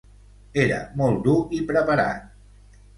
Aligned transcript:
Era 0.63 0.79
molt 1.03 1.23
dur 1.29 1.37
i 1.61 1.63
preparat. 1.73 2.79